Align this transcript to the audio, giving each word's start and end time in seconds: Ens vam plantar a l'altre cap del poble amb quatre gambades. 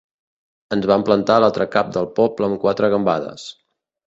Ens 0.75 0.87
vam 0.91 1.03
plantar 1.09 1.35
a 1.35 1.43
l'altre 1.45 1.67
cap 1.75 1.93
del 1.99 2.09
poble 2.21 2.49
amb 2.49 2.59
quatre 2.65 2.91
gambades. 2.97 3.47